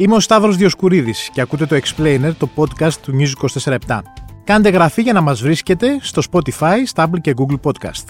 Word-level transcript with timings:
Είμαι 0.00 0.14
ο 0.14 0.20
Σταύρος 0.20 0.56
Διοσκουρίδης 0.56 1.30
και 1.32 1.40
ακούτε 1.40 1.66
το 1.66 1.76
Explainer, 1.76 2.30
το 2.38 2.48
podcast 2.54 2.92
του 2.92 3.12
News 3.18 3.48
24 3.64 3.98
Κάντε 4.44 4.68
γραφή 4.68 5.02
για 5.02 5.12
να 5.12 5.20
μας 5.20 5.42
βρίσκετε 5.42 5.98
στο 6.00 6.22
Spotify, 6.30 6.76
Stable 6.94 7.20
και 7.20 7.34
Google 7.36 7.60
Podcast. 7.62 8.04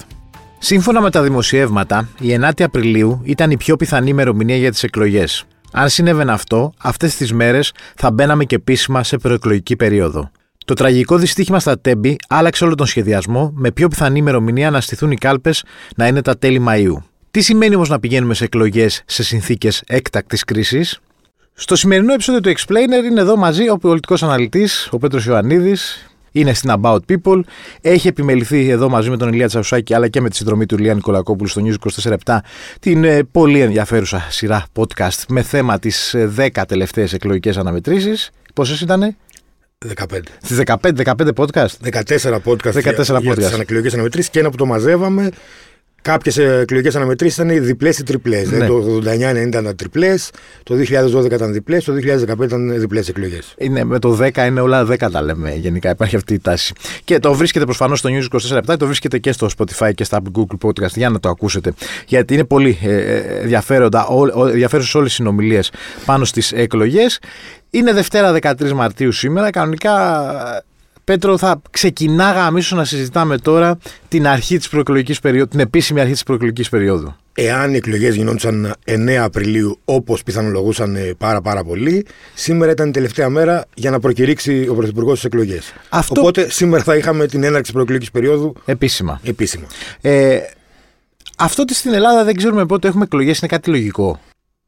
Σύμφωνα 0.59 1.01
με 1.01 1.11
τα 1.11 1.23
δημοσιεύματα, 1.23 2.09
η 2.21 2.39
9η 2.41 2.63
Απριλίου 2.63 3.21
ήταν 3.25 3.51
η 3.51 3.57
πιο 3.57 3.77
πιθανή 3.77 4.11
ημερομηνία 4.11 4.57
για 4.57 4.71
τις 4.71 4.83
εκλογές. 4.83 5.45
Αν 5.73 5.89
συνέβαινε 5.89 6.33
αυτό, 6.33 6.73
αυτές 6.79 7.17
τις 7.17 7.33
μέρες 7.33 7.73
θα 7.97 8.11
μπαίναμε 8.11 8.45
και 8.45 8.55
επίσημα 8.55 9.05
σε 9.05 9.17
προεκλογική 9.17 9.77
περίοδο. 9.77 10.31
Το 10.65 10.75
τραγικό 10.75 11.17
δυστύχημα 11.17 11.61
στα 11.61 11.81
Τέμπη 11.81 12.17
άλλαξε 12.29 12.65
όλο 12.65 12.75
τον 12.75 12.87
σχεδιασμό, 12.87 13.53
με 13.55 13.71
πιο 13.71 13.89
πιθανή 13.89 14.19
ημερομηνία 14.19 14.71
να 14.71 14.81
στηθούν 14.81 15.11
οι 15.11 15.17
κάλπες 15.17 15.65
να 15.97 16.07
είναι 16.07 16.23
τα 16.23 16.39
τέλη 16.39 16.65
Μαΐου. 16.69 17.03
Τι 17.31 17.41
σημαίνει 17.41 17.75
όμως 17.75 17.89
να 17.89 18.01
πηγαίνουμε 18.01 18.35
σε 18.35 18.45
εκλογές 18.45 19.03
σε 19.07 19.23
συνθήκες 19.23 19.83
έκτακτης 19.87 20.45
κρίσης; 20.45 21.01
Στο 21.63 21.77
σημερινό 21.77 22.13
επεισόδιο 22.13 22.41
του 22.41 22.53
Explainer 22.57 23.05
είναι 23.05 23.21
εδώ 23.21 23.37
μαζί 23.37 23.69
ο 23.69 23.77
πολιτικός 23.77 24.23
αναλυτής, 24.23 24.89
ο 24.91 24.99
Πέτρος 24.99 25.27
Ιωαννίδης. 25.27 26.11
Είναι 26.33 26.55
στην 26.55 26.73
About 26.83 26.99
People. 27.09 27.41
Έχει 27.81 28.09
επιμεληθεί 28.09 28.69
εδώ 28.69 28.89
μαζί 28.89 29.11
με 29.11 29.17
τον 29.17 29.33
Ηλία 29.33 29.47
Τσαουσάκη 29.47 29.95
αλλά 29.95 30.09
και 30.09 30.21
με 30.21 30.29
τη 30.29 30.37
συνδρομή 30.37 30.67
του 30.67 30.75
Ηλία 30.75 30.95
Νικολακόπουλου 30.95 31.49
στο 31.49 31.63
News 31.65 31.75
24 32.27 32.39
την 32.81 33.05
ε, 33.05 33.23
πολύ 33.23 33.61
ενδιαφέρουσα 33.61 34.27
σειρά 34.31 34.67
podcast 34.77 35.25
με 35.29 35.43
θέμα 35.43 35.79
τις 35.79 36.15
10 36.37 36.49
τελευταίες 36.69 37.13
εκλογικές 37.13 37.57
αναμετρήσεις. 37.57 38.31
Πόσες 38.55 38.81
ήτανε; 38.81 39.17
15. 39.97 40.19
Στι 40.43 40.63
15, 40.67 40.75
15 41.05 41.15
podcast; 41.37 41.67
14 41.91 42.41
podcast 42.45 42.73
14 42.73 42.83
για, 42.83 43.19
για 43.21 43.35
τις 43.35 43.53
ανεκλογικέ 43.53 43.95
αναμετρήσεις 43.95 44.31
και 44.31 44.39
ένα 44.39 44.51
που 44.51 44.57
το 44.57 44.67
μαζεύαμε. 44.67 45.31
Κάποιες 46.03 46.39
εκλογικές 46.39 46.97
αναμετρήσεις 46.97 47.39
ήταν 47.39 47.65
διπλές 47.65 47.99
ή 47.99 48.03
τριπλές. 48.03 48.51
Ναι. 48.51 48.67
Το 48.67 49.01
89-90 49.05 49.47
ήταν 49.47 49.77
τριπλές, 49.77 50.31
το 50.63 50.75
2012 50.75 51.33
ήταν 51.33 51.53
διπλές, 51.53 51.85
το 51.85 51.93
2015 51.93 52.45
ήταν 52.45 52.81
διπλές 52.81 53.09
εκλογές. 53.09 53.55
Είναι, 53.59 53.85
με 53.85 53.99
το 53.99 54.19
10 54.21 54.47
είναι 54.47 54.61
όλα 54.61 54.87
10 54.91 55.11
τα 55.13 55.23
λέμε. 55.23 55.55
Γενικά 55.55 55.91
υπάρχει 55.91 56.17
αυτή 56.17 56.35
η 56.35 56.39
τάση. 56.39 56.73
Και 57.05 57.19
το 57.19 57.35
βρίσκεται 57.35 57.65
προφανώ 57.65 57.97
στο 57.97 58.11
News 58.13 58.59
24 58.69 58.77
το 58.79 58.87
βρίσκεται 58.87 59.19
και 59.19 59.33
στο 59.33 59.49
Spotify 59.57 59.91
και 59.95 60.05
στα 60.05 60.21
Google 60.33 60.67
Podcast 60.67 60.95
για 60.95 61.11
να 61.11 61.21
το 61.21 61.29
ακούσετε. 61.29 61.73
Γιατί 62.07 62.35
είναι 62.35 62.45
πολύ 62.45 62.79
ε, 62.83 63.17
ενδιαφέροντα, 63.41 64.07
ενδιαφέρουσες 64.49 64.95
όλες 64.95 65.13
οι 65.13 65.15
συνομιλίες 65.15 65.73
πάνω 66.05 66.25
στις 66.25 66.53
εκλογές. 66.53 67.19
Είναι 67.71 67.93
Δευτέρα 67.93 68.37
13 68.43 68.73
Μαρτίου 68.73 69.13
σήμερα. 69.13 69.51
Κανονικά 69.51 69.91
Πέτρο, 71.11 71.39
θα 71.39 71.63
ξεκινάγαμε 71.71 72.59
ίσω 72.59 72.77
να 72.77 72.85
συζητάμε 72.85 73.39
τώρα 73.39 73.79
την 74.09 74.27
αρχή 74.27 74.57
της 74.57 74.69
προεκλογικής 74.69 75.21
περίοδου, 75.21 75.49
την 75.49 75.61
επίσημη 75.61 76.01
αρχή 76.01 76.13
της 76.13 76.23
προεκλογικής 76.23 76.69
περίοδου. 76.69 77.15
Εάν 77.35 77.73
οι 77.73 77.77
εκλογές 77.77 78.15
γινόντουσαν 78.15 78.75
9 78.85 79.11
Απριλίου, 79.11 79.79
όπως 79.85 80.23
πιθανολογούσαν 80.23 80.97
πάρα, 81.19 81.41
πάρα 81.41 81.65
πολύ, 81.65 82.07
σήμερα 82.35 82.73
ήταν 82.73 82.89
η 82.89 82.91
τελευταία 82.91 83.29
μέρα 83.29 83.65
για 83.75 83.91
να 83.91 84.01
προκηρύξει 84.01 84.67
ο 84.69 84.75
Πρωθυπουργός 84.75 85.15
τις 85.15 85.25
εκλογές. 85.25 85.73
Αυτό... 85.89 86.21
Οπότε 86.21 86.51
σήμερα 86.51 86.83
θα 86.83 86.97
είχαμε 86.97 87.27
την 87.27 87.45
έναρξη 87.45 87.73
προεκλογικής 87.73 88.11
περίοδου 88.11 88.55
επίσημα. 88.65 89.21
επίσημα. 89.25 89.67
Ε, 90.01 90.39
αυτό 91.37 91.63
ότι 91.63 91.75
στην 91.75 91.93
Ελλάδα 91.93 92.25
δεν 92.25 92.37
ξέρουμε 92.37 92.67
πότε 92.67 92.89
έχουμε 92.89 93.05
εκλογές 93.05 93.39
είναι 93.39 93.49
κάτι 93.49 93.71
λογικό 93.71 94.19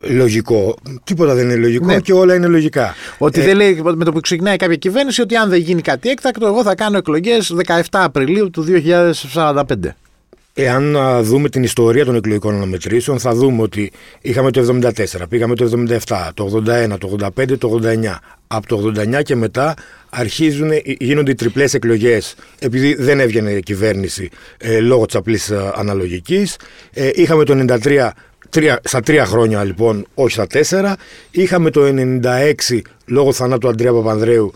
λογικό. 0.02 0.76
Τίποτα 1.04 1.34
δεν 1.34 1.44
είναι 1.44 1.56
λογικό 1.56 1.86
ναι. 1.86 2.00
και 2.00 2.12
όλα 2.12 2.34
είναι 2.34 2.46
λογικά. 2.46 2.94
Ότι 3.18 3.40
ε, 3.40 3.44
δεν 3.44 3.56
λέει 3.56 3.82
με 3.94 4.04
το 4.04 4.12
που 4.12 4.20
ξεκινάει 4.20 4.56
κάποια 4.56 4.76
κυβέρνηση 4.76 5.20
ότι 5.20 5.36
αν 5.36 5.48
δεν 5.48 5.60
γίνει 5.60 5.80
κάτι 5.80 6.08
έκτακτο, 6.08 6.46
εγώ 6.46 6.62
θα 6.62 6.74
κάνω 6.74 6.96
εκλογές 6.96 7.54
17 7.66 7.82
Απριλίου 7.90 8.50
του 8.50 8.66
2045. 9.42 9.62
Εάν 10.54 10.96
δούμε 11.22 11.48
την 11.48 11.62
ιστορία 11.62 12.04
των 12.04 12.14
εκλογικών 12.14 12.54
αναμετρήσεων, 12.54 13.18
θα 13.18 13.34
δούμε 13.34 13.62
ότι 13.62 13.92
είχαμε 14.20 14.50
το 14.50 14.78
74, 14.82 14.92
πήγαμε 15.28 15.54
το 15.54 15.86
77, 16.06 16.28
το 16.34 16.62
81, 16.66 16.98
το 16.98 17.16
85, 17.36 17.58
το 17.58 17.80
89. 17.82 18.14
Από 18.46 18.66
το 18.66 18.92
89 18.96 19.22
και 19.22 19.36
μετά 19.36 19.74
αρχίζουν, 20.10 20.70
γίνονται 20.84 21.30
οι 21.30 21.34
τριπλές 21.34 21.74
εκλογές, 21.74 22.34
επειδή 22.58 22.94
δεν 22.94 23.20
έβγαινε 23.20 23.60
κυβέρνηση 23.60 24.30
ε, 24.58 24.80
λόγω 24.80 25.06
της 25.06 25.14
απλής 25.14 25.50
αναλογικής. 25.74 26.56
Ε, 26.92 27.10
είχαμε 27.14 27.44
το 27.44 27.64
93 27.68 28.08
τρία, 28.52 28.80
στα 28.84 29.00
τρία 29.00 29.26
χρόνια 29.26 29.64
λοιπόν, 29.64 30.06
όχι 30.14 30.32
στα 30.32 30.46
τέσσερα. 30.46 30.96
Είχαμε 31.30 31.70
το 31.70 31.80
96 31.84 32.80
λόγω 33.06 33.32
θανάτου 33.32 33.68
Αντρέα 33.68 33.92
Παπανδρέου 33.92 34.54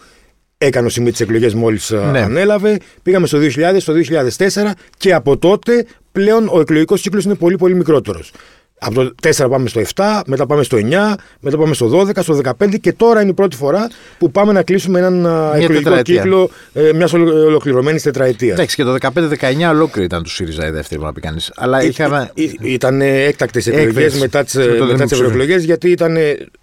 έκανε 0.59 0.89
σημείο 0.89 1.11
τις 1.11 1.21
εκλογές 1.21 1.55
μόλις 1.55 1.91
ναι. 1.91 2.21
ανέλαβε. 2.21 2.79
Πήγαμε 3.03 3.27
στο 3.27 3.39
2000, 3.39 3.77
στο 3.79 3.95
2004 4.39 4.71
και 4.97 5.15
από 5.15 5.37
τότε 5.37 5.87
πλέον 6.13 6.49
ο 6.49 6.61
εκλογικός 6.61 7.01
κύκλος 7.01 7.25
είναι 7.25 7.35
πολύ 7.35 7.57
πολύ 7.57 7.75
μικρότερος. 7.75 8.33
Από 8.79 8.95
το 8.95 9.15
4 9.23 9.47
πάμε 9.51 9.69
στο 9.69 9.83
7, 9.95 10.21
μετά 10.27 10.47
πάμε 10.47 10.63
στο 10.63 10.77
9, 10.81 10.81
μετά 11.41 11.59
πάμε 11.59 11.75
στο 11.75 12.01
12, 12.01 12.23
στο 12.23 12.41
15 12.61 12.81
και 12.81 12.93
τώρα 12.93 13.21
είναι 13.21 13.31
η 13.31 13.35
πρώτη 13.35 13.57
φορά 13.57 13.91
που 14.19 14.31
πάμε 14.31 14.53
να 14.53 14.63
κλείσουμε 14.63 14.99
έναν 14.99 15.15
Μια 15.21 15.53
εκλογικό 15.55 15.75
τετραετία. 15.79 16.15
κύκλο 16.15 16.51
ε, 16.73 16.93
μιας 16.95 17.13
ολοκληρωμένης 17.13 18.03
τετραετίας. 18.03 18.53
Εντάξει, 18.53 18.77
και 18.77 18.85
το 18.85 18.97
15-19 19.01 19.71
ολόκληρη 19.71 20.07
ήταν 20.07 20.23
του 20.23 20.31
ΣΥΡΙΖΑ 20.31 20.67
η 20.67 20.71
δεύτερη, 20.71 21.01
να 21.01 21.13
πει 21.13 21.21
κανείς. 21.21 21.53
Αλλά 21.57 21.81
ε, 21.81 21.87
είχαμε. 21.87 22.31
Ή, 22.35 22.59
ήταν 22.63 23.01
έκτακτες 23.01 23.67
εκλογές 23.67 24.19
μετά 24.19 24.45
τις 24.45 24.55
ευρωεκλογές, 25.13 25.65
γιατί 25.65 25.91
ήταν 25.91 26.17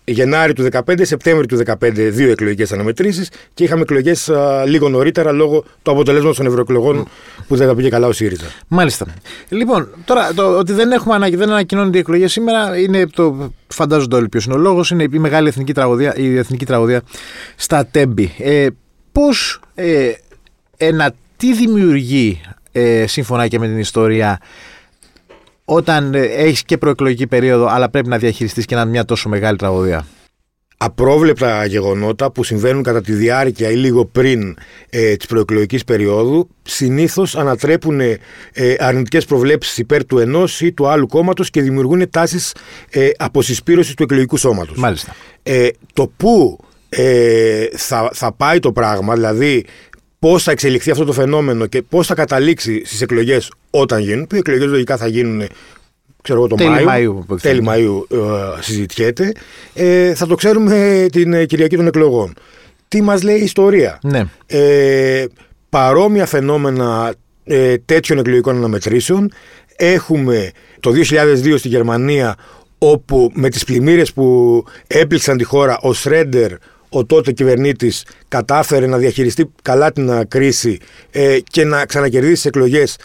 Γενάρη 0.06 0.53
του 0.53 0.68
15, 0.72 0.80
Σεπτέμβρη 1.02 1.46
του 1.46 1.59
15 1.66 1.91
δύο 1.94 2.31
εκλογικές 2.31 2.72
αναμετρήσεις 2.72 3.30
και 3.53 3.64
είχαμε 3.64 3.81
εκλογές 3.81 4.31
λίγο 4.66 4.90
νωρίτερα 4.90 5.31
λόγω 5.31 5.64
του 5.81 5.91
αποτελέσματος 5.91 6.38
των 6.38 6.46
ευρωεκλογών 6.46 7.03
mm. 7.03 7.44
που 7.47 7.56
δεν 7.56 7.68
τα 7.68 7.75
πήγε 7.75 7.90
καλά 7.90 8.08
ο 8.08 8.12
ΣΥΡΙΖΑ. 8.12 8.46
Μάλιστα. 8.68 9.06
Λοιπόν, 9.50 9.88
τώρα 10.06 10.34
το 10.34 10.58
ότι 10.58 10.74
δεν, 10.74 10.91
έχουμε, 10.91 11.30
δεν 11.30 11.50
ανακοινώνονται 11.50 11.97
οι 11.97 12.00
εκλογές 12.00 12.31
σήμερα 12.31 12.78
είναι 12.80 13.08
το. 13.08 13.52
Φαντάζονται 13.68 14.16
όλοι 14.16 14.30
ποιος 14.30 14.46
είναι 14.46 14.53
ο 14.53 14.58
λόγος. 14.58 14.91
Είναι 14.91 15.03
η 15.03 15.19
μεγάλη 15.19 15.47
εθνική 15.47 15.74
τραγωδία, 15.74 16.16
η 16.16 16.38
εθνική 16.38 16.66
τραγωδία 16.66 17.02
στα 17.56 17.85
Τέμπη. 17.85 18.34
Ε, 18.40 18.68
Πώς. 19.12 19.59
Ε, 19.75 20.12
ένα, 20.78 21.14
τι 21.38 21.53
δημιουργεί 21.53 22.41
ε, 22.72 23.08
σύμφωνα 23.08 23.47
και 23.47 23.59
με 23.59 23.68
την 23.68 23.80
ιστορία 23.80 24.40
όταν 25.66 26.13
ε, 26.13 26.19
έχεις 26.19 26.63
και 26.63 26.78
προεκλογική 26.78 27.28
περίοδο, 27.28 27.68
αλλά 27.68 27.90
πρέπει 27.90 28.07
να 28.07 28.18
διαχειριστείς 28.18 28.66
και 28.66 28.75
να 28.75 28.81
είναι 28.81 28.90
μια 28.90 29.06
τόσο 29.06 29.29
μεγάλη 29.29 29.57
τραγωδία. 29.57 30.06
Απρόβλεπτα 30.78 31.66
γεγονότα 31.66 32.31
που 32.31 32.44
συμβαίνουν 32.44 32.84
κατά 32.84 33.01
τη 33.01 33.13
διάρκεια 33.13 33.69
ή 33.69 33.75
λίγο 33.75 34.06
πριν 34.06 34.57
ε, 34.90 35.16
της 35.16 35.25
προεκλογικής 35.28 35.84
περίοδου 35.84 36.47
συνήθως 36.62 37.35
ανατρέπουν 37.35 38.00
ε, 38.00 38.18
αρνητικές 38.79 39.25
προβλέψεις 39.25 39.78
υπέρ 39.78 40.06
του 40.06 40.18
ενός 40.18 40.62
ή 40.62 40.72
του 40.72 40.88
άλλου 40.88 41.07
κόμματος 41.07 41.50
και 41.50 41.62
δημιουργούν 41.62 42.09
τάσεις 42.09 42.56
ε, 42.90 43.09
αποσυσπήρωσης 43.18 43.94
του 43.94 44.03
εκλογικού 44.03 44.38
σώματος. 44.38 44.78
Μάλιστα. 44.78 45.16
Ε, 45.44 45.68
το 45.94 46.12
πού 46.18 46.57
ε, 46.90 47.66
θα, 47.75 48.09
θα 48.13 48.34
πάει 48.34 48.59
το 48.59 48.72
πράγμα, 48.72 49.13
δηλαδή 49.13 49.66
πώς 50.19 50.44
θα 50.44 50.52
εξελιχθεί 50.52 50.91
αυτό 50.91 51.06
το 51.06 51.13
φαινόμενο 51.13 51.66
και 51.66 51.81
πώς 51.81 52.07
θα 52.07 52.16
καταλήξει 52.16 52.81
στις 52.85 53.02
εκλογές 53.02 53.52
όταν 53.75 54.00
γίνουν, 54.00 54.28
που 54.28 54.35
οι 54.35 54.38
εκλογές 54.38 54.66
λογικά 54.67 54.97
θα 54.97 55.07
γίνουν 55.07 55.47
ξέρω 56.22 56.39
εγώ, 56.39 56.47
το 56.47 56.56
τέλη 56.56 56.69
Μάιου. 56.69 56.85
Μάιου 56.85 57.25
τέλη 57.41 57.66
Μαΐου 57.67 58.17
ε, 58.17 58.61
συζητιέται. 58.61 59.31
Ε, 59.73 60.13
θα 60.13 60.28
το 60.28 60.35
ξέρουμε 60.35 61.06
την 61.11 61.34
ε, 61.34 61.45
Κυριακή 61.45 61.75
των 61.75 61.88
εκλογών. 61.88 62.34
Τι 62.88 63.01
μας 63.01 63.23
λέει 63.23 63.39
η 63.39 63.44
ιστορία; 63.44 64.00
Ναι. 64.03 64.23
Ε, 64.45 65.25
παρόμοια 65.69 66.25
φαινόμενα 66.25 67.13
ε, 67.44 67.78
τέτοιων 67.78 68.19
εκλογικών 68.19 68.56
αναμετρήσεων 68.56 69.31
έχουμε 69.75 70.51
το 70.79 70.91
2002 70.91 71.55
στη 71.57 71.67
Γερμανία 71.67 72.35
όπου 72.78 73.31
με 73.34 73.50
τις 73.50 73.63
πλημμύρες 73.63 74.13
που 74.13 74.63
έπληξαν 74.88 75.38
τη 75.38 75.44
χώρα 75.44 75.78
ο 75.81 75.94
Σρέντερ 75.94 76.51
ο 76.90 77.05
τότε 77.05 77.31
κυβερνήτης 77.31 78.05
κατάφερε 78.28 78.88
να 78.88 78.97
διαχειριστεί 78.97 79.51
καλά 79.61 79.91
την 79.91 80.28
κρίση 80.28 80.78
ε, 81.11 81.38
και 81.44 81.63
να 81.63 81.85
ξανακερδίσει 81.85 82.34
τις 82.34 82.45
εκλογές 82.45 82.95
ε, 82.95 83.01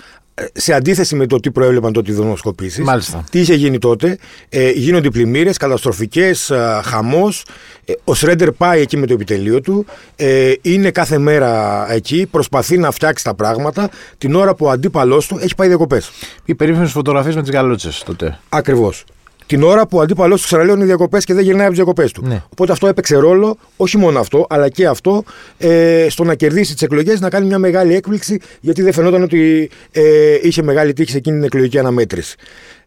σε 0.52 0.72
αντίθεση 0.72 1.14
με 1.14 1.26
το 1.26 1.40
τι 1.40 1.50
προέβλεπαν 1.50 1.92
τότε 1.92 2.10
οι 2.10 2.14
δημοσκοπήσεις. 2.14 2.84
Τι 3.30 3.40
είχε 3.40 3.54
γίνει 3.54 3.78
τότε, 3.78 4.18
ε, 4.48 4.70
γίνονται 4.70 5.10
πλημμύρες, 5.10 5.56
καταστροφικές, 5.56 6.50
ε, 6.50 6.80
χαμός. 6.84 7.44
Ε, 7.84 7.92
ο 8.04 8.14
Σρέντερ 8.14 8.52
πάει 8.52 8.80
εκεί 8.80 8.96
με 8.96 9.06
το 9.06 9.12
επιτελείο 9.12 9.60
του, 9.60 9.86
ε, 10.16 10.52
είναι 10.62 10.90
κάθε 10.90 11.18
μέρα 11.18 11.86
εκεί, 11.92 12.26
προσπαθεί 12.30 12.78
να 12.78 12.90
φτιάξει 12.90 13.24
τα 13.24 13.34
πράγματα 13.34 13.90
την 14.18 14.34
ώρα 14.34 14.54
που 14.54 14.66
ο 14.66 14.70
αντίπαλός 14.70 15.26
του 15.26 15.38
έχει 15.40 15.54
πάει 15.54 15.68
διακοπές. 15.68 16.10
Οι 16.44 16.54
περίφημες 16.54 16.90
φωτογραφίες 16.90 17.34
με 17.34 17.42
τις 17.42 17.50
γαλότσες 17.50 18.02
τότε. 18.06 18.38
Ακριβώς 18.48 19.04
την 19.48 19.62
ώρα 19.62 19.86
που 19.86 19.98
ο 19.98 20.00
αντίπαλός 20.00 20.40
του 20.40 20.46
ξαναλέω 20.46 20.74
είναι 20.74 20.84
διακοπές 20.84 21.24
και 21.24 21.34
δεν 21.34 21.42
γυρνάει 21.44 21.66
από 21.66 21.74
τις 21.74 21.78
διακοπές 21.78 22.12
του. 22.12 22.22
Ναι. 22.26 22.42
Οπότε 22.48 22.72
αυτό 22.72 22.86
έπαιξε 22.86 23.16
ρόλο, 23.16 23.56
όχι 23.76 23.96
μόνο 23.96 24.20
αυτό, 24.20 24.46
αλλά 24.48 24.68
και 24.68 24.86
αυτό 24.86 25.24
ε, 25.58 26.06
στο 26.10 26.24
να 26.24 26.34
κερδίσει 26.34 26.72
τις 26.72 26.82
εκλογές, 26.82 27.20
να 27.20 27.30
κάνει 27.30 27.46
μια 27.46 27.58
μεγάλη 27.58 27.94
έκπληξη, 27.94 28.40
γιατί 28.60 28.82
δεν 28.82 28.92
φαινόταν 28.92 29.22
ότι 29.22 29.70
ε, 29.92 30.02
είχε 30.42 30.62
μεγάλη 30.62 30.92
τύχη 30.92 31.10
σε 31.10 31.16
εκείνη 31.16 31.36
την 31.36 31.44
εκλογική 31.44 31.78
αναμέτρηση. 31.78 32.36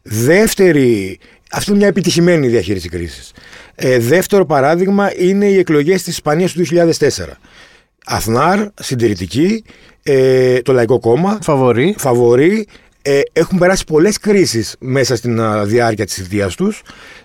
Δεύτερη, 0.02 1.20
αυτή 1.52 1.70
είναι 1.70 1.80
μια 1.80 1.88
επιτυχημένη 1.88 2.48
διαχείριση 2.48 2.90
κρίσης. 2.90 3.32
Ε, 3.76 4.00
δεύτερο 4.00 4.46
παράδειγμα 4.46 5.12
είναι 5.18 5.46
οι 5.46 5.58
εκλογές 5.58 6.04
της 6.04 6.14
Ισπανίας 6.14 6.52
του 6.52 6.66
2004. 6.66 7.38
Αθνάρ, 8.06 8.68
συντηρητική, 8.82 9.64
ε, 10.04 10.62
το 10.62 10.74
Λαϊκό 10.74 11.00
Κόμμα. 11.00 11.40
Φαβορή. 11.42 11.96
Φαβορή 11.98 12.68
ε, 13.02 13.20
έχουν 13.34 13.58
περάσει 13.58 13.84
πολλές 13.84 14.18
κρίσεις 14.18 14.76
μέσα 14.80 15.16
στην 15.16 15.42
διάρκεια 15.66 16.06
της 16.06 16.14
θητείας 16.14 16.56
τους 16.56 16.82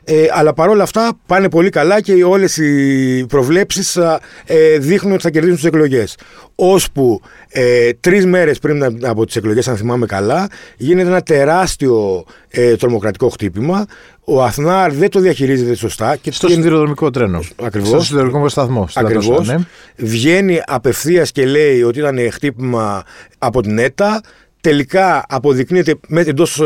ε, 0.08 0.26
αλλά 0.32 0.52
παρόλα 0.52 0.82
αυτά 0.82 1.19
πάνε 1.26 1.49
πολύ 1.49 1.70
καλά 1.70 2.00
και 2.00 2.25
όλες 2.25 2.56
οι 2.56 3.26
προβλέψεις 3.28 3.96
ε, 3.96 4.78
δείχνουν 4.78 5.12
ότι 5.12 5.23
θα 5.23 5.31
κερδίσουν 5.31 5.56
τις 5.56 5.64
εκλογές. 5.64 6.17
Ώσπου 6.55 7.20
ε, 7.49 7.90
τρεις 8.00 8.26
μέρες 8.26 8.58
πριν 8.58 9.05
από 9.06 9.26
τις 9.26 9.37
εκλογές, 9.37 9.69
αν 9.69 9.76
θυμάμαι 9.76 10.06
καλά, 10.06 10.49
γίνεται 10.76 11.08
ένα 11.08 11.23
τεράστιο 11.23 12.25
ε, 12.49 12.76
τρομοκρατικό 12.76 13.29
χτύπημα. 13.29 13.87
Ο 14.25 14.43
Αθνάρ 14.43 14.93
δεν 14.93 15.11
το 15.11 15.20
διαχειρίζεται 15.20 15.75
σωστά. 15.75 16.17
Και 16.17 16.32
στο 16.32 16.49
σιδηροδρομικό 16.49 17.11
τρένο. 17.11 17.40
Ακριβώς. 17.62 17.88
Στο 17.88 18.00
σιδηροδρομικό 18.00 18.49
σταθμό. 18.49 18.88
Ακριβώς. 18.94 19.49
Ναι. 19.49 19.56
Βγαίνει 19.96 20.61
απευθείας 20.67 21.32
και 21.32 21.46
λέει 21.46 21.82
ότι 21.82 21.99
ήταν 21.99 22.19
χτύπημα 22.32 23.05
από 23.38 23.62
την 23.62 23.79
ΕΤΑ 23.79 24.20
τελικά 24.69 25.25
αποδεικνύεται 25.29 25.95
εντός 26.15 26.63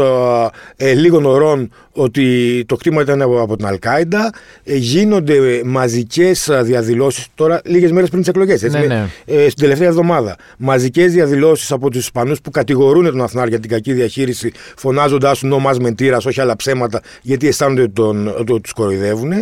ε, 0.76 0.92
λίγων 0.92 1.24
ωρών 1.24 1.72
ότι 1.92 2.64
το 2.66 2.76
κτήμα 2.76 3.02
ήταν 3.02 3.22
από, 3.22 3.56
την 3.56 3.66
Αλκάιντα. 3.66 4.32
Ε, 4.64 4.76
γίνονται 4.76 5.60
μαζικές 5.64 6.50
διαδηλώσεις 6.62 7.26
τώρα, 7.34 7.60
λίγες 7.64 7.92
μέρες 7.92 8.08
πριν 8.08 8.20
τις 8.20 8.30
εκλογές. 8.30 8.62
Ναι, 8.62 8.78
ναι. 8.78 9.08
Ε, 9.24 9.48
στην 9.48 9.62
τελευταία 9.62 9.88
εβδομάδα. 9.88 10.36
Μαζικές 10.58 11.12
διαδηλώσεις 11.12 11.72
από 11.72 11.90
τους 11.90 12.00
Ισπανούς 12.00 12.40
που 12.40 12.50
κατηγορούν 12.50 13.04
τον 13.04 13.22
Αθνάρ 13.22 13.48
για 13.48 13.60
την 13.60 13.70
κακή 13.70 13.92
διαχείριση, 13.92 14.52
φωνάζοντάς 14.76 15.38
του 15.38 15.46
νόμα 15.46 15.74
μεντήρα, 15.80 16.16
όχι 16.26 16.40
άλλα 16.40 16.56
ψέματα, 16.56 17.00
γιατί 17.22 17.46
αισθάνονται 17.48 18.02
ότι 18.38 18.60
τους 18.60 18.72
κοροϊδεύουν. 18.72 19.32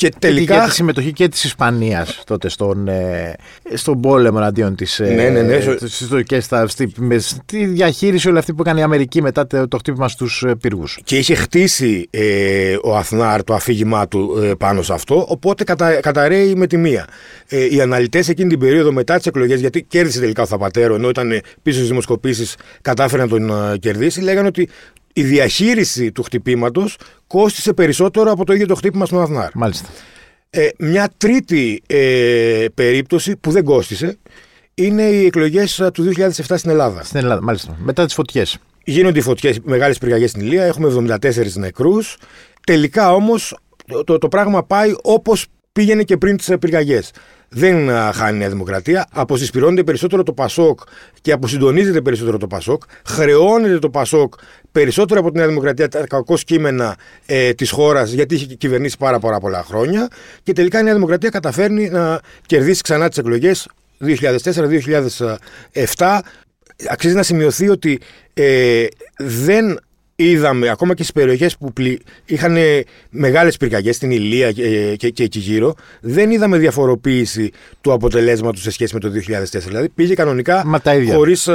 Και 0.00 0.12
τελικά. 0.18 0.54
Για 0.54 0.64
τη 0.64 0.72
συμμετοχή 0.72 1.12
και 1.12 1.28
της 1.28 1.44
Ισπανίας 1.44 2.22
τότε 2.26 2.48
στον, 2.48 2.88
ε, 2.88 3.36
στον 3.74 4.00
πόλεμο 4.00 4.38
εναντίον 4.40 4.74
της. 4.74 5.00
Ε, 5.00 5.04
ναι, 5.04 5.28
ναι, 5.28 5.42
ναι. 5.42 6.22
και 6.22 6.40
στα, 6.40 6.66
στη, 6.68 6.92
με, 6.96 7.18
στη 7.18 7.66
διαχείριση 7.66 8.28
όλη 8.28 8.38
αυτή 8.38 8.54
που 8.54 8.62
έκανε 8.62 8.80
η 8.80 8.82
Αμερική 8.82 9.22
μετά 9.22 9.46
το, 9.46 9.68
το 9.68 9.76
χτύπημα 9.76 10.08
στους 10.08 10.42
ε, 10.42 10.54
πύργους. 10.54 10.98
Και 11.04 11.18
είχε 11.18 11.34
χτίσει 11.34 12.08
ε, 12.10 12.76
ο 12.82 12.96
Αθνάρ 12.96 13.44
το 13.44 13.54
αφήγημά 13.54 14.08
του 14.08 14.40
ε, 14.42 14.52
πάνω 14.58 14.82
σε 14.82 14.92
αυτό, 14.92 15.26
οπότε 15.28 15.64
κατα, 15.64 16.00
καταραίει 16.00 16.54
με 16.54 16.66
τη 16.66 16.76
μία. 16.76 17.06
Ε, 17.48 17.74
οι 17.74 17.80
αναλυτές 17.80 18.28
εκείνη 18.28 18.48
την 18.48 18.58
περίοδο 18.58 18.92
μετά 18.92 19.16
τις 19.16 19.26
εκλογές, 19.26 19.60
γιατί 19.60 19.82
κέρδισε 19.82 20.20
τελικά 20.20 20.42
ο 20.42 20.46
Θαπατέρο, 20.46 20.94
ενώ 20.94 21.08
ήταν 21.08 21.40
πίσω 21.62 21.76
στις 21.76 21.88
δημοσκοπήσεις, 21.88 22.56
κατάφερε 22.82 23.22
να 23.22 23.28
τον 23.28 23.78
κερδίσει, 23.78 24.20
λέγανε 24.20 24.46
ότι 24.46 24.68
η 25.20 25.22
διαχείριση 25.22 26.12
του 26.12 26.22
χτυπήματος 26.22 26.96
κόστησε 27.26 27.72
περισσότερο 27.72 28.30
από 28.30 28.44
το 28.44 28.52
ίδιο 28.52 28.66
το 28.66 28.74
χτύπημα 28.74 29.06
στον 29.06 29.20
Αθνάρ. 29.20 29.50
Μάλιστα. 29.54 29.88
Ε, 30.50 30.68
μια 30.78 31.10
τρίτη 31.16 31.82
ε, 31.86 32.66
περίπτωση 32.74 33.36
που 33.36 33.50
δεν 33.50 33.64
κόστησε 33.64 34.18
είναι 34.74 35.02
οι 35.02 35.26
εκλογές 35.26 35.78
ε, 35.78 35.90
του 35.90 36.12
2007 36.16 36.30
στην 36.30 36.70
Ελλάδα. 36.70 37.02
Στην 37.04 37.18
Ελλάδα, 37.18 37.42
μάλιστα. 37.42 37.76
Μετά 37.82 38.04
τις 38.04 38.14
φωτιές. 38.14 38.58
Γίνονται 38.84 39.18
οι 39.18 39.22
φωτιές, 39.22 39.60
μεγάλες 39.62 39.98
πυρκαγιές 39.98 40.30
στην 40.30 40.42
Ηλία, 40.42 40.64
έχουμε 40.64 41.16
74 41.20 41.52
νεκρούς. 41.54 42.16
Τελικά 42.66 43.14
όμως 43.14 43.58
το, 43.86 44.04
το, 44.04 44.18
το 44.18 44.28
πράγμα 44.28 44.64
πάει 44.64 44.94
όπως 45.02 45.46
πήγαινε 45.72 46.02
και 46.02 46.16
πριν 46.16 46.36
τις 46.36 46.50
πυρκαγιές 46.60 47.10
δεν 47.52 47.88
χάνει 48.12 48.36
η 48.36 48.38
Νέα 48.38 48.48
Δημοκρατία. 48.48 49.06
Αποσυσπηρώνεται 49.12 49.84
περισσότερο 49.84 50.22
το 50.22 50.32
Πασόκ 50.32 50.80
και 51.20 51.32
αποσυντονίζεται 51.32 52.00
περισσότερο 52.00 52.36
το 52.36 52.46
Πασόκ. 52.46 52.82
Χρεώνεται 53.06 53.78
το 53.78 53.90
Πασόκ 53.90 54.34
περισσότερο 54.72 55.20
από 55.20 55.30
τη 55.30 55.38
Νέα 55.38 55.46
Δημοκρατία 55.46 55.88
τα 55.88 56.06
κακό 56.06 56.34
κείμενα 56.44 56.96
ε, 57.26 57.52
της 57.52 57.70
χώρας, 57.70 58.12
γιατί 58.12 58.34
έχει 58.34 58.56
κυβερνήσει 58.56 58.96
πάρα, 58.98 59.18
πάρα 59.18 59.40
πολλά 59.40 59.62
χρόνια. 59.62 60.08
Και 60.42 60.52
τελικά 60.52 60.80
η 60.80 60.82
Νέα 60.82 60.94
Δημοκρατία 60.94 61.28
καταφέρνει 61.28 61.88
να 61.88 62.20
κερδίσει 62.46 62.82
ξανά 62.82 63.08
τις 63.08 63.18
εκλογές 63.18 63.68
2004-2007. 65.96 66.18
Αξίζει 66.88 67.14
να 67.14 67.22
σημειωθεί 67.22 67.68
ότι 67.68 68.00
ε, 68.34 68.86
δεν 69.18 69.78
είδαμε 70.24 70.68
ακόμα 70.68 70.94
και 70.94 71.02
στις 71.02 71.14
περιοχές 71.14 71.56
που 71.56 71.72
πλη... 71.72 72.00
είχαν 72.24 72.56
μεγάλες 73.10 73.56
πυρκαγιές 73.56 73.96
στην 73.96 74.10
Ηλία 74.10 74.52
και, 74.52 74.96
και, 74.96 75.10
και, 75.10 75.22
εκεί 75.22 75.38
γύρω, 75.38 75.74
δεν 76.00 76.30
είδαμε 76.30 76.58
διαφοροποίηση 76.58 77.50
του 77.80 77.92
αποτελέσματος 77.92 78.62
σε 78.62 78.70
σχέση 78.70 78.94
με 78.94 79.00
το 79.00 79.08
2004. 79.08 79.58
Δηλαδή 79.66 79.88
πήγε 79.88 80.14
κανονικά 80.14 80.80
χωρίς 81.12 81.48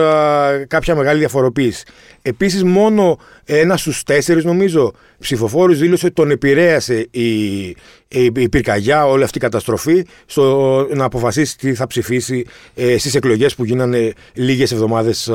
κάποια 0.68 0.96
μεγάλη 0.96 1.20
διαφοροποίηση. 1.20 1.84
Επίσης, 2.22 2.64
μόνο 2.64 3.20
ένας 3.46 3.80
στους 3.80 4.04
τέσσερις, 4.04 4.44
νομίζω, 4.44 4.94
ψηφοφόρους 5.20 5.78
δήλωσε 5.80 6.06
ότι 6.06 6.16
τον 6.16 6.32
επηρέασε 6.32 7.08
η, 7.12 7.64
η, 8.08 8.32
η 8.36 8.50
πυρκαγιά, 8.50 9.06
όλη 9.06 9.24
αυτή 9.24 9.38
η 9.38 9.42
καταστροφή, 9.42 10.06
στο 10.26 10.88
να 10.94 11.04
αποφασίσει 11.06 11.58
τι 11.58 11.74
θα 11.74 11.88
ψηφίσει 11.88 12.46
ε, 12.76 12.98
στις 12.98 13.16
εκλογές 13.16 13.56
που 13.56 13.66
γίνανε 13.66 14.14
λίγες 14.34 14.72
εβδομάδες 14.72 15.32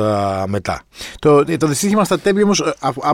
μετά. 0.47 0.81
Το, 1.19 1.57
το 1.57 1.67
δυστύχημα 1.67 2.03
στα 2.03 2.19
τέμπη 2.19 2.43
όμως, 2.43 2.63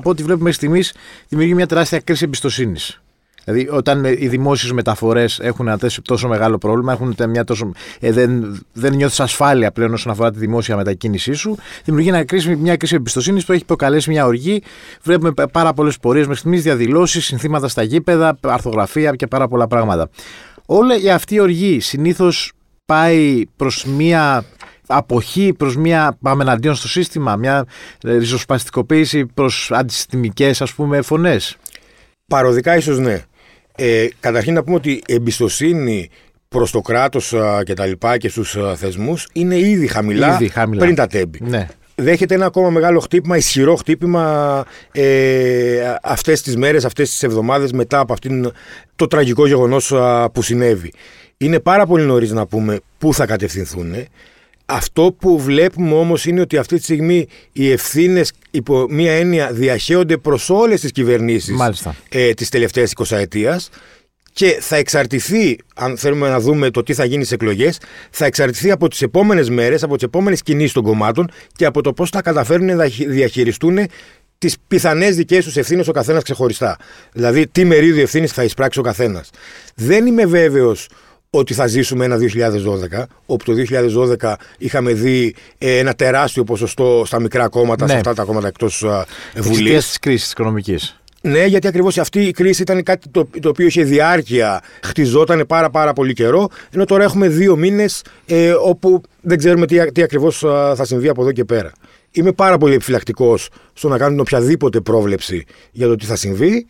από 0.08 0.16
ό,τι 0.16 0.24
βλέπουμε 0.24 0.50
μέχρι 0.50 0.58
στιγμής, 0.58 0.94
δημιουργεί 1.28 1.54
μια 1.54 1.68
τεράστια 1.68 2.00
κρίση 2.00 2.24
εμπιστοσύνης. 2.24 3.02
Δηλαδή, 3.44 3.70
όταν 3.72 4.06
οι 4.06 4.28
δημόσιες 4.28 4.72
μεταφορές 4.72 5.40
έχουν 5.40 5.68
ένα 5.68 5.80
τόσο 6.02 6.28
μεγάλο 6.28 6.58
πρόβλημα, 6.58 6.92
έχουν 6.92 7.16
μια 7.30 7.44
τόσο, 7.44 7.72
ε, 8.00 8.12
δεν, 8.12 8.60
δεν 8.74 8.94
νιώθεις 8.94 9.20
ασφάλεια 9.20 9.72
πλέον 9.72 9.94
όσον 9.94 10.12
αφορά 10.12 10.32
τη 10.32 10.40
δημόσια 10.40 10.76
μετακίνησή 10.76 11.34
σου, 11.34 11.58
δημιουργεί 11.84 12.10
μια 12.10 12.24
κρίση, 12.24 12.56
μια 12.56 12.78
κρίση 12.78 12.96
εμπιστοσύνης 12.96 13.46
που 13.46 13.52
έχει 13.52 13.66
προκαλέσει 13.66 14.10
μια 14.10 14.26
οργή. 14.26 14.64
Βλέπουμε 15.04 15.32
πάρα 15.52 15.74
πολλές 15.74 16.00
πορείες 16.00 16.26
μέχρι 16.26 16.40
στιγμής, 16.40 16.64
διαδηλώσεις, 16.64 17.26
συνθήματα 17.26 17.68
στα 17.68 17.84
γήπεδα, 17.84 18.38
αρθογραφία 18.42 19.12
και 19.12 19.28
πάρα 19.28 19.48
πολλά 19.48 19.68
πράγματα. 19.68 20.10
Όλη 20.66 21.12
αυτή 21.12 21.36
η 21.36 21.40
οργή 21.40 21.80
συνήθως 21.80 22.52
πάει 22.86 23.44
προς 23.56 23.86
μια 23.86 24.44
αποχή 24.88 25.54
προς 25.58 25.76
μια 25.76 26.18
πάμε 26.22 26.44
εναντίον 26.44 26.76
στο 26.76 26.88
σύστημα, 26.88 27.36
μια 27.36 27.66
ριζοσπαστικοποίηση 28.04 29.26
προς 29.26 29.72
αντισυστημικές 29.74 30.62
ας 30.62 30.74
πούμε 30.74 31.02
φωνές. 31.02 31.58
Παροδικά 32.28 32.76
ίσως 32.76 33.00
ναι. 33.00 33.24
Ε, 33.76 34.08
καταρχήν 34.20 34.54
να 34.54 34.64
πούμε 34.64 34.76
ότι 34.76 34.92
η 34.92 35.14
εμπιστοσύνη 35.14 36.10
προς 36.50 36.72
το 36.72 36.82
κράτος 36.82 37.34
και 37.64 37.74
τα 37.74 37.86
λοιπά 37.86 38.18
και 38.18 38.30
στους 38.30 38.58
θεσμούς 38.76 39.28
είναι 39.34 39.60
ήδη 39.60 39.88
χαμηλά, 39.88 40.34
ήδη 40.34 40.48
χαμηλά, 40.48 40.82
πριν 40.82 40.96
τα 40.96 41.08
τέμπη. 41.08 41.40
Ναι. 41.42 41.68
Δέχεται 41.96 42.36
ένα 42.36 42.46
ακόμα 42.46 42.70
μεγάλο 42.70 43.00
χτύπημα, 43.00 43.38
ισχυρό 43.38 43.76
χτύπημα 43.76 44.66
ε, 44.92 45.96
αυτές 46.04 46.42
τις 46.42 46.58
μέρες, 46.58 46.86
αυτές 46.86 47.10
τις 47.10 47.24
εβδομάδες 47.24 47.72
μετά 47.72 48.00
από 48.00 48.14
αυτήν 48.14 48.52
το 48.96 49.08
τραγικό 49.08 49.48
γεγονός 49.48 49.94
που 50.34 50.42
συνέβη. 50.42 50.94
Είναι 51.38 51.60
πάρα 51.60 51.86
πολύ 51.86 52.06
νωρίς 52.06 52.32
να 52.32 52.46
πούμε 52.46 52.80
πού 52.98 53.14
θα 53.14 53.26
κατευθυνθούν. 53.26 53.94
Αυτό 54.70 55.16
που 55.20 55.40
βλέπουμε 55.40 55.94
όμως 55.94 56.26
είναι 56.26 56.42
ότι 56.42 56.58
αυτή 56.58 56.78
τη 56.78 56.84
στιγμή 56.84 57.28
οι 57.52 57.72
ευθύνες 57.72 58.32
υπό 58.52 58.86
μία 58.90 59.12
έννοια 59.12 59.52
διαχέονται 59.52 60.18
προς 60.18 60.50
όλες 60.50 60.82
τις 60.82 60.92
κυβερνήσεις 60.92 61.56
ε, 62.10 62.34
της 62.34 62.50
τελευταίας 62.50 62.92
20 62.96 63.18
ετίας 63.18 63.70
και 64.34 64.58
θα 64.62 64.76
εξαρτηθεί, 64.76 65.58
αν 65.76 65.98
θέλουμε 65.98 66.30
να 66.30 66.40
δούμε 66.40 66.70
το 66.70 66.84
τι 66.84 66.94
θα 66.94 67.06
γίνει 67.06 67.24
στις 67.24 67.36
εκλογές, 67.36 67.80
θα 68.10 68.26
εξαρτηθεί 68.26 68.72
από 68.72 68.88
τις 68.88 69.02
επόμενες 69.02 69.50
μέρες, 69.50 69.84
από 69.84 69.96
τις 69.96 70.04
επόμενες 70.04 70.42
κινήσεις 70.42 70.74
των 70.74 70.84
κομμάτων 70.84 71.30
και 71.56 71.66
από 71.66 71.82
το 71.82 71.94
πώς 71.94 72.10
θα 72.10 72.22
καταφέρουν 72.22 72.76
να 72.76 72.86
διαχειριστούν 73.08 73.80
τις 74.38 74.56
πιθανές 74.68 75.16
δικές 75.16 75.46
τους 75.46 75.58
ευθύνες 75.58 75.88
ο 75.88 75.92
καθένας 75.92 76.24
ξεχωριστά. 76.24 76.78
Δηλαδή, 77.14 77.48
τι 77.48 77.66
μερίδιο 77.66 78.02
ευθύνης 78.02 78.32
θα 78.32 78.44
εισπράξει 78.44 78.80
ο 78.80 78.82
καθένας. 78.82 79.30
Δεν 79.76 80.06
είμαι 80.06 80.26
βέβαιος 80.26 80.88
ότι 81.30 81.54
θα 81.54 81.68
ζήσουμε 81.68 82.06
ένα 82.06 82.18
2012, 82.18 83.04
όπου 83.26 83.44
το 83.44 83.54
2012 84.22 84.34
είχαμε 84.58 84.94
δει 84.94 85.36
ε, 85.58 85.78
ένα 85.78 85.94
τεράστιο 85.94 86.44
ποσοστό 86.44 87.04
στα 87.06 87.20
μικρά 87.20 87.48
κόμματα, 87.48 87.86
ναι. 87.86 87.92
σε 87.92 87.98
αυτά 87.98 88.14
τα 88.14 88.24
κόμματα 88.24 88.48
εκτός 88.48 88.86
Βουλής. 89.36 89.92
τη 89.92 90.00
κρίση 90.00 90.30
οικονομικής. 90.32 91.00
Ναι, 91.22 91.46
γιατί 91.46 91.68
ακριβώς 91.68 91.98
αυτή 91.98 92.22
η 92.22 92.32
κρίση 92.32 92.62
ήταν 92.62 92.84
κάτι 92.84 93.10
το, 93.10 93.30
το 93.42 93.50
οποίο 93.50 93.66
είχε 93.66 93.84
διάρκεια, 93.84 94.62
χτιζόταν 94.84 95.46
πάρα, 95.48 95.70
πάρα 95.70 95.94
πολύ 95.94 96.14
καιρό. 96.14 96.48
Ενώ 96.72 96.86
τώρα 96.86 97.04
έχουμε 97.04 97.28
δύο 97.28 97.56
μήνες 97.56 98.04
ε, 98.26 98.52
όπου 98.52 99.02
δεν 99.22 99.38
ξέρουμε 99.38 99.66
τι, 99.66 99.92
τι 99.92 100.02
ακριβώς 100.02 100.38
θα 100.76 100.86
συμβεί 100.86 101.08
από 101.08 101.22
εδώ 101.22 101.32
και 101.32 101.46
πέρα. 101.46 101.72
Είμαι 102.12 102.32
πάρα 102.32 102.58
πολύ 102.58 102.74
επιφυλακτικός 102.74 103.50
στο 103.74 103.88
να 103.88 103.98
κάνουμε 103.98 104.22
οποιαδήποτε 104.22 104.80
πρόβλεψη 104.80 105.46
για 105.72 105.88
το 105.88 105.96
τι 105.96 106.06
θα 106.06 106.16
συμβεί. 106.16 106.68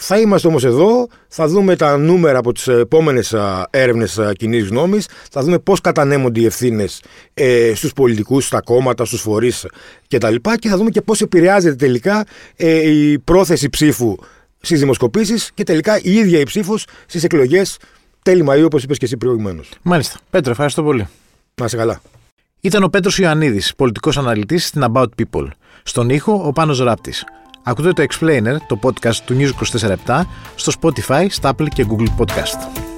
Θα 0.00 0.18
είμαστε 0.18 0.48
όμως 0.48 0.64
εδώ, 0.64 1.06
θα 1.28 1.48
δούμε 1.48 1.76
τα 1.76 1.96
νούμερα 1.96 2.38
από 2.38 2.52
τις 2.52 2.68
επόμενες 2.68 3.34
έρευνες 3.70 4.20
κοινής 4.32 4.68
γνώμης, 4.68 5.08
θα 5.30 5.42
δούμε 5.42 5.58
πώς 5.58 5.80
κατανέμονται 5.80 6.40
οι 6.40 6.44
ευθύνες 6.44 7.02
ε, 7.34 7.72
στους 7.74 7.92
πολιτικούς, 7.92 8.46
στα 8.46 8.60
κόμματα, 8.60 9.04
στους 9.04 9.20
φορείς 9.20 9.66
κτλ. 10.08 10.34
Και, 10.34 10.54
και 10.58 10.68
θα 10.68 10.76
δούμε 10.76 10.90
και 10.90 11.02
πώς 11.02 11.20
επηρεάζεται 11.20 11.74
τελικά 11.74 12.24
ε, 12.56 12.90
η 12.90 13.18
πρόθεση 13.18 13.68
ψήφου 13.68 14.16
στις 14.60 14.78
δημοσκοπήσεις 14.78 15.50
και 15.54 15.62
τελικά 15.62 15.98
η 16.02 16.14
ίδια 16.14 16.38
η 16.38 16.44
ψήφος 16.44 16.86
στις 17.06 17.24
εκλογές 17.24 17.76
τέλη 18.22 18.44
Μαΐου, 18.48 18.64
όπως 18.64 18.82
είπες 18.82 18.98
και 18.98 19.04
εσύ 19.04 19.16
προηγουμένως. 19.16 19.68
Μάλιστα. 19.82 20.18
Πέτρο, 20.30 20.50
ευχαριστώ 20.50 20.82
πολύ. 20.82 21.08
Να 21.54 21.64
είσαι 21.64 21.76
καλά. 21.76 22.00
Ήταν 22.60 22.82
ο 22.82 22.88
Πέτρος 22.88 23.18
Ιωαννίδης, 23.18 23.72
πολιτικός 23.76 24.18
αναλυτής 24.18 24.66
στην 24.66 24.84
About 24.92 25.06
People. 25.22 25.46
Στον 25.82 26.10
ήχο, 26.10 26.42
ο 26.44 26.52
Πάνος 26.52 26.78
Ράπτης. 26.78 27.24
Ακούτε 27.62 27.92
το 27.92 28.04
Explainer, 28.10 28.56
το 28.66 28.78
podcast 28.82 29.14
του 29.14 29.36
News 29.38 29.50
24 30.06 30.22
στο 30.54 30.72
Spotify, 30.80 31.26
στα 31.28 31.54
Apple 31.54 31.68
και 31.68 31.86
Google 31.88 32.24
Podcast. 32.24 32.97